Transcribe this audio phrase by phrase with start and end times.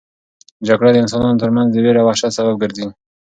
[0.67, 2.87] جګړه د انسانانو ترمنځ د وېرې او وحشت سبب ګرځي.